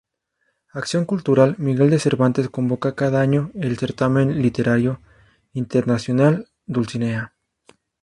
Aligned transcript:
Acción 0.73 1.05
Cultural 1.05 1.53
Miguel 1.59 1.91
de 1.91 1.99
Cervantes 1.99 2.49
convoca 2.49 2.95
cada 2.95 3.21
año 3.21 3.51
el 3.53 3.77
Certamen 3.77 4.41
Literario 4.41 4.99
Internacional 5.53 6.47
Dulcinea. 6.65 7.35